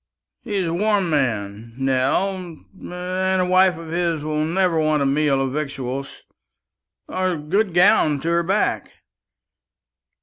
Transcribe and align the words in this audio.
He's 0.41 0.65
a 0.65 0.73
warm 0.73 1.11
man, 1.11 1.75
Nell, 1.77 2.35
and 2.35 2.91
a 3.39 3.47
wife 3.47 3.77
of 3.77 3.89
his 3.91 4.23
will 4.23 4.43
never 4.43 4.79
want 4.79 5.03
a 5.03 5.05
meal 5.05 5.39
of 5.39 5.53
victuals 5.53 6.23
or 7.07 7.33
a 7.33 7.37
good 7.37 7.75
gown 7.75 8.19
to 8.21 8.29
her 8.29 8.41
back. 8.41 8.91